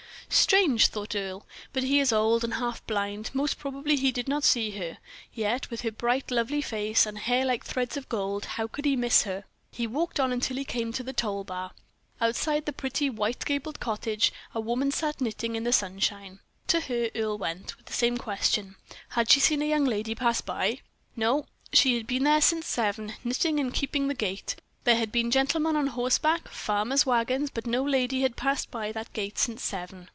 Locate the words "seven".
22.67-23.15, 29.61-30.07